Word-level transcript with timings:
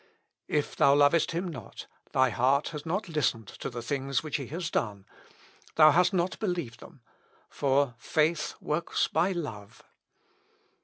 If 0.47 0.75
thou 0.75 0.95
lovest 0.95 1.29
him 1.29 1.47
not, 1.47 1.85
thy 2.11 2.31
heart 2.31 2.69
has 2.69 2.87
not 2.87 3.07
listened 3.07 3.47
to 3.49 3.69
the 3.69 3.83
things 3.83 4.23
which 4.23 4.37
he 4.37 4.47
has 4.47 4.71
done; 4.71 5.05
thou 5.75 5.91
hast 5.91 6.11
not 6.11 6.39
believed 6.39 6.79
them; 6.79 7.01
for 7.51 7.93
faith 7.99 8.55
works 8.59 9.07
by 9.07 9.31
love." 9.31 9.83